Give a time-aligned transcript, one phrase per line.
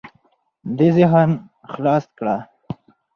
[0.77, 1.29] دې ذهن
[1.73, 2.35] خلاص کړه.